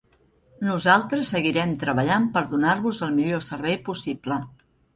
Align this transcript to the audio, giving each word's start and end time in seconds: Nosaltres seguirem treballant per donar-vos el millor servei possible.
Nosaltres 0.69 1.31
seguirem 1.33 1.75
treballant 1.85 2.27
per 2.39 2.43
donar-vos 2.55 3.05
el 3.09 3.15
millor 3.21 3.47
servei 3.51 3.81
possible. 3.93 4.43